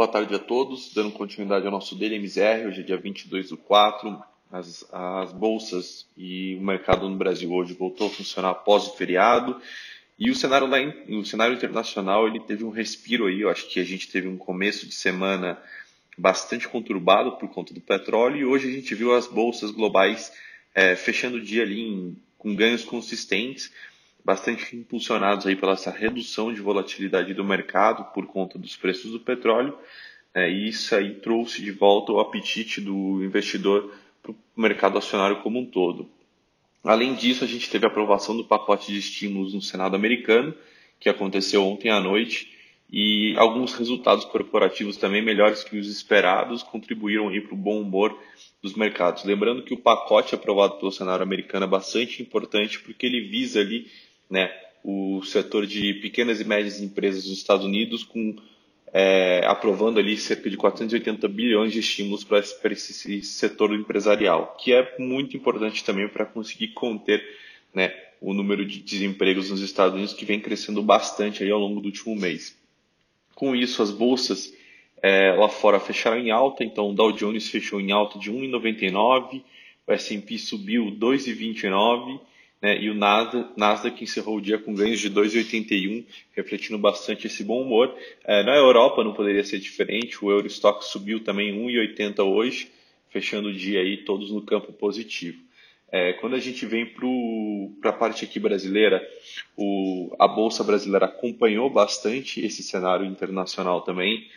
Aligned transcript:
Boa 0.00 0.08
tarde 0.08 0.34
a 0.34 0.38
todos, 0.38 0.94
dando 0.94 1.10
continuidade 1.10 1.66
ao 1.66 1.70
nosso 1.70 1.94
DLMZR, 1.94 2.66
hoje 2.66 2.80
é 2.80 2.82
dia 2.82 2.96
22 2.96 3.50
do 3.50 3.58
4, 3.58 4.18
as, 4.50 4.88
as 4.90 5.30
bolsas 5.30 6.06
e 6.16 6.56
o 6.58 6.62
mercado 6.62 7.06
no 7.06 7.18
Brasil 7.18 7.52
hoje 7.52 7.74
voltou 7.74 8.06
a 8.06 8.10
funcionar 8.10 8.48
após 8.48 8.86
o 8.86 8.96
feriado, 8.96 9.60
e 10.18 10.30
o 10.30 10.34
cenário 10.34 10.66
lá, 10.66 10.78
o 11.06 11.22
cenário 11.26 11.54
internacional, 11.54 12.26
ele 12.26 12.40
teve 12.40 12.64
um 12.64 12.70
respiro 12.70 13.26
aí, 13.26 13.42
eu 13.42 13.50
acho 13.50 13.68
que 13.68 13.78
a 13.78 13.84
gente 13.84 14.08
teve 14.08 14.26
um 14.26 14.38
começo 14.38 14.86
de 14.86 14.94
semana 14.94 15.58
bastante 16.16 16.66
conturbado 16.66 17.32
por 17.32 17.50
conta 17.50 17.74
do 17.74 17.80
petróleo, 17.82 18.38
e 18.38 18.44
hoje 18.46 18.68
a 18.70 18.72
gente 18.72 18.94
viu 18.94 19.14
as 19.14 19.26
bolsas 19.26 19.70
globais 19.70 20.32
é, 20.74 20.96
fechando 20.96 21.36
o 21.36 21.42
dia 21.42 21.62
ali 21.62 21.78
em, 21.78 22.16
com 22.38 22.54
ganhos 22.54 22.84
consistentes, 22.86 23.70
bastante 24.24 24.76
impulsionados 24.76 25.46
aí 25.46 25.56
pela 25.56 25.72
essa 25.72 25.90
redução 25.90 26.52
de 26.52 26.60
volatilidade 26.60 27.34
do 27.34 27.44
mercado 27.44 28.12
por 28.12 28.26
conta 28.26 28.58
dos 28.58 28.76
preços 28.76 29.12
do 29.12 29.20
petróleo. 29.20 29.76
É, 30.34 30.48
e 30.48 30.68
isso 30.68 30.94
aí 30.94 31.14
trouxe 31.14 31.62
de 31.62 31.72
volta 31.72 32.12
o 32.12 32.20
apetite 32.20 32.80
do 32.80 33.24
investidor 33.24 33.92
para 34.22 34.32
o 34.32 34.36
mercado 34.56 34.98
acionário 34.98 35.42
como 35.42 35.58
um 35.58 35.66
todo. 35.66 36.08
Além 36.84 37.14
disso, 37.14 37.44
a 37.44 37.46
gente 37.46 37.68
teve 37.68 37.84
a 37.84 37.88
aprovação 37.88 38.36
do 38.36 38.44
pacote 38.44 38.92
de 38.92 38.98
estímulos 38.98 39.52
no 39.52 39.60
Senado 39.60 39.96
americano, 39.96 40.54
que 40.98 41.08
aconteceu 41.08 41.64
ontem 41.64 41.90
à 41.90 42.00
noite, 42.00 42.56
e 42.92 43.34
alguns 43.36 43.74
resultados 43.74 44.24
corporativos 44.24 44.96
também 44.96 45.22
melhores 45.22 45.62
que 45.62 45.78
os 45.78 45.88
esperados 45.88 46.62
contribuíram 46.62 47.30
para 47.42 47.54
o 47.54 47.56
bom 47.56 47.80
humor 47.80 48.18
dos 48.62 48.74
mercados. 48.74 49.24
Lembrando 49.24 49.62
que 49.62 49.74
o 49.74 49.78
pacote 49.78 50.34
aprovado 50.34 50.76
pelo 50.78 50.90
Senado 50.90 51.22
americano 51.22 51.64
é 51.64 51.68
bastante 51.68 52.20
importante 52.20 52.80
porque 52.80 53.06
ele 53.06 53.20
visa 53.20 53.60
ali 53.60 53.86
né, 54.30 54.50
o 54.82 55.22
setor 55.24 55.66
de 55.66 55.94
pequenas 55.94 56.40
e 56.40 56.44
médias 56.44 56.80
empresas 56.80 57.24
dos 57.24 57.36
Estados 57.36 57.66
Unidos, 57.66 58.04
com, 58.04 58.36
é, 58.92 59.42
aprovando 59.44 59.98
ali 59.98 60.16
cerca 60.16 60.48
de 60.48 60.56
480 60.56 61.28
bilhões 61.28 61.72
de 61.72 61.80
estímulos 61.80 62.24
para 62.24 62.38
esse, 62.38 62.90
esse 62.90 63.22
setor 63.22 63.74
empresarial, 63.74 64.56
que 64.58 64.72
é 64.72 64.96
muito 64.98 65.36
importante 65.36 65.84
também 65.84 66.08
para 66.08 66.24
conseguir 66.24 66.68
conter 66.68 67.22
né, 67.74 67.92
o 68.20 68.32
número 68.32 68.64
de 68.64 68.80
desempregos 68.80 69.50
nos 69.50 69.60
Estados 69.60 69.94
Unidos, 69.94 70.14
que 70.14 70.24
vem 70.24 70.40
crescendo 70.40 70.82
bastante 70.82 71.42
aí 71.42 71.50
ao 71.50 71.58
longo 71.58 71.80
do 71.80 71.86
último 71.86 72.14
mês. 72.14 72.56
Com 73.34 73.56
isso, 73.56 73.82
as 73.82 73.90
bolsas 73.90 74.54
é, 75.02 75.32
lá 75.32 75.48
fora 75.48 75.80
fecharam 75.80 76.18
em 76.18 76.30
alta, 76.30 76.62
então 76.62 76.90
o 76.90 76.94
Dow 76.94 77.12
Jones 77.12 77.48
fechou 77.48 77.80
em 77.80 77.90
alta 77.90 78.18
de 78.18 78.30
1,99, 78.30 79.42
o 79.86 79.92
S&P 79.92 80.38
subiu 80.38 80.86
2,29 80.86 82.20
né, 82.60 82.78
e 82.80 82.90
o 82.90 82.94
Nasdaq, 82.94 84.02
encerrou 84.02 84.36
o 84.36 84.40
dia 84.40 84.58
com 84.58 84.74
ganhos 84.74 85.00
de 85.00 85.10
2,81, 85.10 86.04
refletindo 86.36 86.78
bastante 86.78 87.26
esse 87.26 87.42
bom 87.42 87.62
humor. 87.62 87.94
É, 88.24 88.42
na 88.42 88.54
Europa 88.54 89.02
não 89.02 89.14
poderia 89.14 89.44
ser 89.44 89.58
diferente, 89.58 90.22
o 90.24 90.30
Eurostock 90.30 90.84
subiu 90.84 91.24
também 91.24 91.54
1,80 91.54 92.24
hoje, 92.24 92.70
fechando 93.08 93.48
o 93.48 93.52
dia 93.52 93.80
aí 93.80 93.98
todos 94.04 94.30
no 94.30 94.42
campo 94.42 94.72
positivo. 94.72 95.40
É, 95.92 96.12
quando 96.14 96.36
a 96.36 96.38
gente 96.38 96.64
vem 96.66 96.86
para 97.80 97.90
a 97.90 97.92
parte 97.92 98.24
aqui 98.24 98.38
brasileira, 98.38 99.04
o, 99.56 100.14
a 100.20 100.28
Bolsa 100.28 100.62
Brasileira 100.62 101.06
acompanhou 101.06 101.68
bastante 101.68 102.44
esse 102.44 102.62
cenário 102.62 103.04
internacional 103.04 103.80
também, 103.80 104.28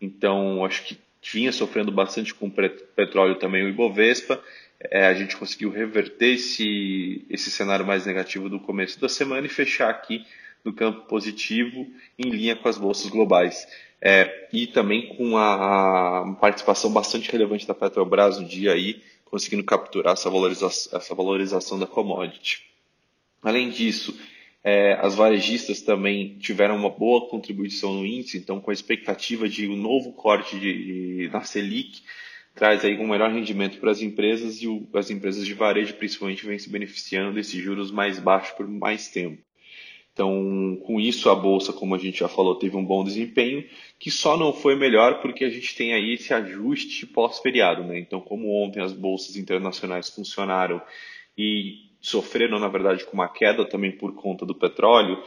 então 0.00 0.64
acho 0.64 0.84
que 0.84 0.96
vinha 1.22 1.52
sofrendo 1.52 1.92
bastante 1.92 2.34
com 2.34 2.46
o 2.46 2.50
petróleo 2.50 3.36
também 3.36 3.64
o 3.64 3.68
Ibovespa, 3.68 4.42
é, 4.80 5.06
a 5.06 5.14
gente 5.14 5.36
conseguiu 5.36 5.70
reverter 5.70 6.34
esse, 6.34 7.24
esse 7.30 7.50
cenário 7.50 7.86
mais 7.86 8.04
negativo 8.04 8.48
do 8.48 8.58
começo 8.58 9.00
da 9.00 9.08
semana 9.08 9.46
e 9.46 9.50
fechar 9.50 9.88
aqui 9.88 10.24
no 10.64 10.72
campo 10.72 11.06
positivo, 11.06 11.86
em 12.18 12.30
linha 12.30 12.56
com 12.56 12.68
as 12.68 12.78
bolsas 12.78 13.10
globais. 13.10 13.66
É, 14.00 14.48
e 14.52 14.66
também 14.66 15.14
com 15.16 15.36
a, 15.36 16.36
participação 16.40 16.92
bastante 16.92 17.30
relevante 17.30 17.66
da 17.66 17.74
Petrobras 17.74 18.38
no 18.38 18.48
dia 18.48 18.72
aí, 18.72 19.00
conseguindo 19.24 19.62
capturar 19.62 20.14
essa 20.14 20.28
essa 20.92 21.14
valorização 21.14 21.78
da 21.78 21.86
commodity. 21.86 22.64
Além 23.40 23.70
disso, 23.70 24.18
é, 24.64 24.94
as 25.00 25.14
varejistas 25.14 25.82
também 25.82 26.38
tiveram 26.38 26.76
uma 26.76 26.90
boa 26.90 27.28
contribuição 27.28 27.94
no 27.94 28.06
índice, 28.06 28.38
então 28.38 28.60
com 28.60 28.70
a 28.70 28.74
expectativa 28.74 29.48
de 29.48 29.68
um 29.68 29.76
novo 29.76 30.12
corte 30.12 30.58
de, 30.58 30.84
de, 31.24 31.28
na 31.32 31.42
Selic, 31.42 32.02
traz 32.54 32.84
aí 32.84 32.96
um 32.98 33.08
melhor 33.08 33.30
rendimento 33.30 33.78
para 33.78 33.90
as 33.90 34.00
empresas 34.00 34.62
e 34.62 34.68
o, 34.68 34.86
as 34.94 35.10
empresas 35.10 35.44
de 35.46 35.54
varejo 35.54 35.94
principalmente 35.94 36.46
vêm 36.46 36.58
se 36.58 36.70
beneficiando 36.70 37.34
desses 37.34 37.60
juros 37.60 37.90
mais 37.90 38.20
baixos 38.20 38.52
por 38.52 38.68
mais 38.68 39.08
tempo. 39.08 39.42
Então, 40.12 40.78
com 40.84 41.00
isso, 41.00 41.30
a 41.30 41.34
bolsa, 41.34 41.72
como 41.72 41.94
a 41.94 41.98
gente 41.98 42.18
já 42.18 42.28
falou, 42.28 42.56
teve 42.56 42.76
um 42.76 42.84
bom 42.84 43.02
desempenho, 43.02 43.64
que 43.98 44.10
só 44.10 44.36
não 44.36 44.52
foi 44.52 44.76
melhor 44.76 45.22
porque 45.22 45.42
a 45.42 45.48
gente 45.48 45.74
tem 45.74 45.94
aí 45.94 46.12
esse 46.12 46.34
ajuste 46.34 47.06
pós-feriado. 47.06 47.82
Né? 47.82 47.98
Então, 47.98 48.20
como 48.20 48.62
ontem 48.62 48.82
as 48.82 48.92
bolsas 48.92 49.36
internacionais 49.36 50.10
funcionaram 50.10 50.82
e 51.36 51.91
sofreram, 52.02 52.58
na 52.58 52.68
verdade, 52.68 53.06
com 53.06 53.14
uma 53.14 53.28
queda 53.28 53.64
também 53.64 53.92
por 53.92 54.12
conta 54.14 54.44
do 54.44 54.54
petróleo, 54.54 55.22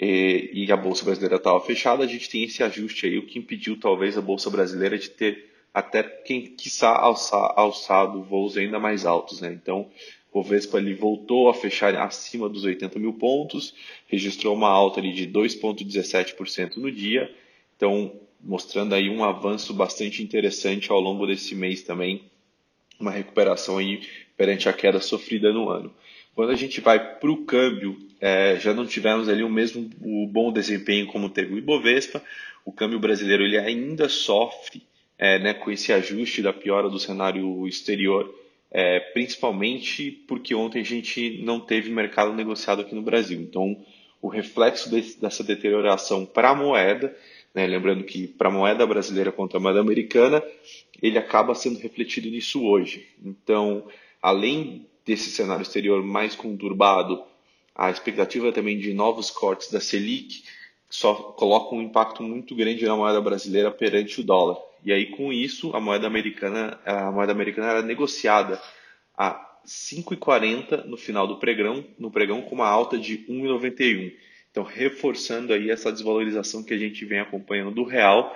e, 0.00 0.50
e 0.52 0.72
a 0.72 0.76
bolsa 0.76 1.04
brasileira 1.04 1.36
estava 1.36 1.60
fechada, 1.60 2.02
a 2.02 2.06
gente 2.06 2.28
tem 2.28 2.44
esse 2.44 2.62
ajuste 2.62 3.06
aí, 3.06 3.18
o 3.18 3.26
que 3.26 3.38
impediu 3.38 3.78
talvez 3.78 4.16
a 4.16 4.22
bolsa 4.22 4.50
brasileira 4.50 4.98
de 4.98 5.10
ter 5.10 5.52
até 5.72 6.02
quem 6.02 6.42
quiçá 6.42 6.90
alçar, 6.90 7.52
alçado 7.54 8.22
voos 8.22 8.56
ainda 8.56 8.78
mais 8.78 9.04
altos. 9.04 9.42
Né? 9.42 9.52
Então, 9.52 9.90
o 10.32 10.42
Vespa 10.42 10.78
ali 10.78 10.94
voltou 10.94 11.48
a 11.48 11.54
fechar 11.54 11.94
acima 11.96 12.48
dos 12.48 12.64
80 12.64 12.98
mil 12.98 13.12
pontos, 13.14 13.74
registrou 14.06 14.54
uma 14.54 14.68
alta 14.68 15.00
ali 15.00 15.12
de 15.12 15.26
2,17% 15.26 16.76
no 16.76 16.90
dia, 16.90 17.34
então 17.76 18.12
mostrando 18.40 18.94
aí 18.94 19.08
um 19.08 19.24
avanço 19.24 19.72
bastante 19.72 20.22
interessante 20.22 20.90
ao 20.90 21.00
longo 21.00 21.26
desse 21.26 21.54
mês 21.54 21.82
também, 21.82 22.22
uma 22.98 23.10
recuperação 23.10 23.78
aí 23.78 24.00
perante 24.36 24.68
a 24.68 24.72
queda 24.72 25.00
sofrida 25.00 25.52
no 25.52 25.68
ano. 25.68 25.94
Quando 26.34 26.50
a 26.50 26.56
gente 26.56 26.80
vai 26.80 26.98
para 26.98 27.30
o 27.30 27.44
câmbio, 27.44 27.98
é, 28.20 28.56
já 28.60 28.74
não 28.74 28.86
tivemos 28.86 29.28
ali 29.28 29.42
o 29.42 29.48
mesmo 29.48 29.88
o 30.02 30.26
bom 30.26 30.52
desempenho 30.52 31.06
como 31.06 31.30
teve 31.30 31.54
o 31.54 31.58
Ibovespa, 31.58 32.22
o 32.64 32.72
câmbio 32.72 32.98
brasileiro 32.98 33.44
ele 33.44 33.58
ainda 33.58 34.08
sofre 34.08 34.82
é, 35.18 35.38
né, 35.38 35.54
com 35.54 35.70
esse 35.70 35.92
ajuste 35.92 36.42
da 36.42 36.52
piora 36.52 36.90
do 36.90 36.98
cenário 36.98 37.66
exterior, 37.66 38.34
é, 38.70 39.00
principalmente 39.00 40.10
porque 40.28 40.54
ontem 40.54 40.80
a 40.80 40.84
gente 40.84 41.40
não 41.42 41.60
teve 41.60 41.90
mercado 41.90 42.32
negociado 42.34 42.82
aqui 42.82 42.94
no 42.94 43.02
Brasil. 43.02 43.40
Então, 43.40 43.82
o 44.20 44.28
reflexo 44.28 44.90
desse, 44.90 45.20
dessa 45.20 45.42
deterioração 45.42 46.26
para 46.26 46.50
a 46.50 46.54
moeda, 46.54 47.16
né, 47.56 47.66
lembrando 47.66 48.04
que 48.04 48.28
para 48.28 48.50
a 48.50 48.52
moeda 48.52 48.86
brasileira 48.86 49.32
contra 49.32 49.56
a 49.56 49.60
moeda 49.60 49.80
americana, 49.80 50.42
ele 51.00 51.16
acaba 51.16 51.54
sendo 51.54 51.78
refletido 51.78 52.28
nisso 52.28 52.62
hoje. 52.62 53.08
Então, 53.24 53.88
além 54.20 54.86
desse 55.06 55.30
cenário 55.30 55.62
exterior 55.62 56.02
mais 56.02 56.36
conturbado, 56.36 57.24
a 57.74 57.90
expectativa 57.90 58.52
também 58.52 58.78
de 58.78 58.92
novos 58.92 59.30
cortes 59.30 59.70
da 59.70 59.80
Selic 59.80 60.42
só 60.90 61.14
coloca 61.14 61.74
um 61.74 61.80
impacto 61.80 62.22
muito 62.22 62.54
grande 62.54 62.84
na 62.84 62.94
moeda 62.94 63.22
brasileira 63.22 63.70
perante 63.70 64.20
o 64.20 64.24
dólar. 64.24 64.58
E 64.84 64.92
aí, 64.92 65.06
com 65.06 65.32
isso, 65.32 65.74
a 65.74 65.80
moeda 65.80 66.06
americana, 66.06 66.78
a 66.84 67.10
moeda 67.10 67.32
americana 67.32 67.70
era 67.70 67.82
negociada 67.82 68.60
a 69.16 69.32
5,40 69.66 70.84
no 70.84 70.98
final 70.98 71.26
do 71.26 71.38
pregão, 71.38 71.82
no 71.98 72.10
pregão 72.10 72.42
com 72.42 72.54
uma 72.54 72.68
alta 72.68 72.98
de 72.98 73.24
1,91. 73.26 74.12
Então, 74.56 74.64
reforçando 74.64 75.52
aí 75.52 75.70
essa 75.70 75.92
desvalorização 75.92 76.62
que 76.62 76.72
a 76.72 76.78
gente 76.78 77.04
vem 77.04 77.20
acompanhando 77.20 77.72
do 77.72 77.84
real 77.84 78.34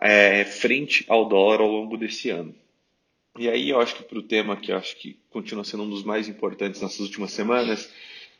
é, 0.00 0.46
frente 0.46 1.04
ao 1.06 1.28
dólar 1.28 1.60
ao 1.60 1.70
longo 1.70 1.98
desse 1.98 2.30
ano. 2.30 2.54
E 3.38 3.50
aí, 3.50 3.68
eu 3.68 3.78
acho 3.78 3.96
que 3.96 4.02
para 4.02 4.18
o 4.18 4.22
tema 4.22 4.56
que 4.56 4.72
eu 4.72 4.78
acho 4.78 4.96
que 4.96 5.18
continua 5.28 5.62
sendo 5.62 5.82
um 5.82 5.90
dos 5.90 6.04
mais 6.04 6.26
importantes 6.26 6.80
nessas 6.80 7.00
últimas 7.00 7.32
semanas, 7.32 7.92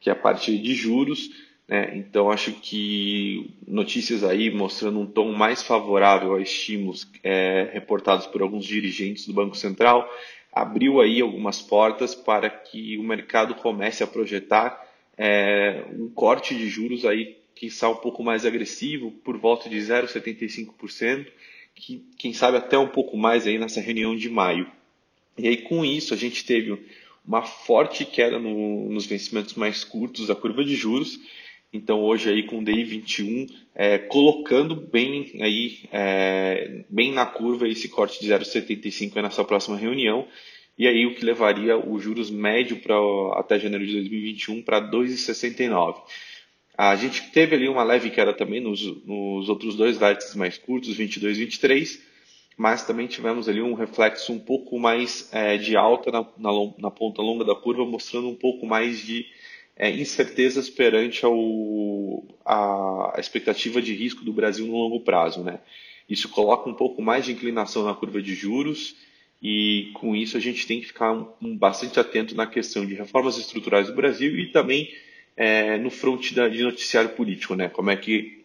que 0.00 0.10
é 0.10 0.12
a 0.14 0.16
parte 0.16 0.58
de 0.58 0.74
juros, 0.74 1.30
né? 1.68 1.96
Então, 1.96 2.28
acho 2.28 2.50
que 2.54 3.54
notícias 3.68 4.24
aí 4.24 4.50
mostrando 4.50 4.98
um 4.98 5.06
tom 5.06 5.30
mais 5.30 5.62
favorável 5.62 6.34
a 6.34 6.42
estímulos 6.42 7.08
é, 7.22 7.70
reportados 7.72 8.26
por 8.26 8.42
alguns 8.42 8.64
dirigentes 8.64 9.28
do 9.28 9.32
Banco 9.32 9.56
Central 9.56 10.12
abriu 10.52 11.00
aí 11.00 11.20
algumas 11.20 11.62
portas 11.62 12.16
para 12.16 12.50
que 12.50 12.98
o 12.98 13.04
mercado 13.04 13.54
comece 13.54 14.02
a 14.02 14.08
projetar 14.08 14.85
é, 15.16 15.84
um 15.92 16.08
corte 16.08 16.54
de 16.54 16.68
juros 16.68 17.04
aí 17.04 17.36
que 17.54 17.66
está 17.66 17.88
um 17.88 17.96
pouco 17.96 18.22
mais 18.22 18.44
agressivo, 18.44 19.10
por 19.10 19.38
volta 19.38 19.68
de 19.68 19.76
0,75%, 19.76 21.26
que 21.74 22.04
quem 22.18 22.32
sabe 22.32 22.58
até 22.58 22.76
um 22.78 22.88
pouco 22.88 23.16
mais 23.16 23.46
aí 23.46 23.58
nessa 23.58 23.80
reunião 23.80 24.14
de 24.14 24.28
maio. 24.28 24.70
E 25.38 25.48
aí 25.48 25.56
com 25.58 25.84
isso 25.84 26.12
a 26.12 26.16
gente 26.16 26.44
teve 26.44 26.78
uma 27.26 27.42
forte 27.42 28.04
queda 28.04 28.38
no, 28.38 28.90
nos 28.90 29.06
vencimentos 29.06 29.54
mais 29.54 29.84
curtos 29.84 30.28
da 30.28 30.34
curva 30.34 30.64
de 30.64 30.74
juros, 30.74 31.18
então 31.72 32.02
hoje 32.02 32.30
aí 32.30 32.44
com 32.44 32.58
o 32.58 32.64
DI 32.64 32.84
21 32.84 33.46
é, 33.74 33.98
colocando 33.98 34.76
bem 34.76 35.32
aí 35.40 35.80
é, 35.92 36.84
bem 36.88 37.12
na 37.12 37.26
curva 37.26 37.68
esse 37.68 37.88
corte 37.88 38.20
de 38.20 38.28
0,75 38.28 39.20
nessa 39.20 39.44
próxima 39.44 39.76
reunião 39.76 40.26
e 40.78 40.86
aí 40.86 41.06
o 41.06 41.14
que 41.14 41.24
levaria 41.24 41.76
os 41.76 42.02
juros 42.02 42.30
médio 42.30 42.76
para 42.80 42.94
até 43.38 43.58
janeiro 43.58 43.86
de 43.86 43.92
2021 43.94 44.62
para 44.62 44.80
2,69. 44.80 46.02
A 46.76 46.94
gente 46.94 47.30
teve 47.30 47.56
ali 47.56 47.68
uma 47.68 47.82
leve 47.82 48.10
queda 48.10 48.34
também 48.34 48.60
nos, 48.60 48.82
nos 49.06 49.48
outros 49.48 49.74
dois 49.74 49.96
vértices 49.96 50.34
mais 50.34 50.58
curtos, 50.58 50.94
22 50.94 51.38
e 51.38 51.40
23, 51.44 52.02
mas 52.56 52.86
também 52.86 53.06
tivemos 53.06 53.48
ali 53.48 53.62
um 53.62 53.72
reflexo 53.72 54.30
um 54.32 54.38
pouco 54.38 54.78
mais 54.78 55.30
é, 55.32 55.56
de 55.56 55.74
alta 55.74 56.12
na, 56.12 56.26
na, 56.36 56.50
na, 56.78 56.90
ponta 56.90 57.22
longa 57.22 57.44
da 57.44 57.54
curva, 57.54 57.86
mostrando 57.86 58.28
um 58.28 58.34
pouco 58.34 58.66
mais 58.66 58.98
de 58.98 59.24
é, 59.74 59.90
incertezas 59.90 60.68
perante 60.68 61.24
ao, 61.24 62.22
a, 62.44 63.16
a, 63.16 63.20
expectativa 63.20 63.80
de 63.80 63.94
risco 63.94 64.22
do 64.22 64.32
Brasil 64.32 64.66
no 64.66 64.76
longo 64.76 65.00
prazo. 65.00 65.42
Né? 65.42 65.60
Isso 66.08 66.28
coloca 66.28 66.68
um 66.68 66.74
pouco 66.74 67.00
mais 67.00 67.24
de 67.24 67.32
inclinação 67.32 67.84
na 67.84 67.94
curva 67.94 68.20
de 68.20 68.34
juros 68.34 68.94
e 69.42 69.90
com 69.94 70.16
isso 70.16 70.36
a 70.36 70.40
gente 70.40 70.66
tem 70.66 70.80
que 70.80 70.86
ficar 70.86 71.12
um, 71.12 71.56
bastante 71.56 72.00
atento 72.00 72.34
na 72.34 72.46
questão 72.46 72.86
de 72.86 72.94
reformas 72.94 73.36
estruturais 73.36 73.88
do 73.88 73.94
Brasil 73.94 74.38
e 74.38 74.46
também 74.50 74.92
é, 75.36 75.76
no 75.76 75.90
front 75.90 76.32
da, 76.32 76.48
de 76.48 76.62
noticiário 76.62 77.10
político, 77.10 77.54
né? 77.54 77.68
Como 77.68 77.90
é 77.90 77.96
que 77.96 78.44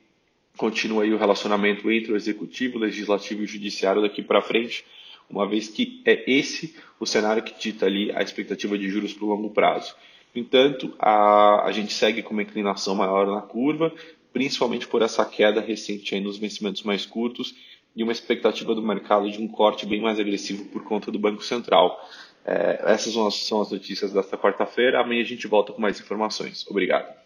continua 0.57 1.03
aí 1.03 1.13
o 1.13 1.17
relacionamento 1.17 1.89
entre 1.89 2.11
o 2.11 2.15
executivo, 2.15 2.77
o 2.77 2.81
legislativo 2.81 3.41
e 3.41 3.45
o 3.45 3.47
judiciário 3.47 4.01
daqui 4.01 4.21
para 4.21 4.41
frente, 4.41 4.83
uma 5.29 5.47
vez 5.47 5.69
que 5.69 6.01
é 6.05 6.29
esse 6.29 6.75
o 6.99 7.05
cenário 7.05 7.41
que 7.41 7.57
dita 7.57 7.85
ali 7.85 8.11
a 8.11 8.21
expectativa 8.21 8.77
de 8.77 8.89
juros 8.89 9.13
para 9.13 9.25
o 9.25 9.29
longo 9.29 9.49
prazo. 9.49 9.95
No 10.35 10.41
entanto, 10.41 10.93
a, 10.99 11.65
a 11.65 11.71
gente 11.71 11.93
segue 11.93 12.21
com 12.21 12.33
uma 12.33 12.43
inclinação 12.43 12.95
maior 12.95 13.25
na 13.27 13.41
curva, 13.41 13.93
principalmente 14.33 14.87
por 14.87 15.01
essa 15.01 15.25
queda 15.25 15.61
recente 15.61 16.19
nos 16.19 16.37
vencimentos 16.37 16.83
mais 16.83 17.05
curtos 17.05 17.55
e 17.95 18.03
uma 18.03 18.11
expectativa 18.11 18.73
do 18.73 18.81
mercado 18.81 19.29
de 19.29 19.39
um 19.41 19.47
corte 19.47 19.85
bem 19.85 20.01
mais 20.01 20.19
agressivo 20.19 20.65
por 20.65 20.83
conta 20.83 21.11
do 21.11 21.19
Banco 21.19 21.43
Central. 21.43 21.99
É, 22.45 22.81
essas 22.85 23.13
são 23.13 23.27
as, 23.27 23.35
são 23.35 23.61
as 23.61 23.71
notícias 23.71 24.13
desta 24.13 24.37
quarta-feira. 24.37 25.01
Amanhã 25.01 25.21
a 25.21 25.25
gente 25.25 25.47
volta 25.47 25.73
com 25.73 25.81
mais 25.81 25.99
informações. 25.99 26.65
Obrigado. 26.67 27.20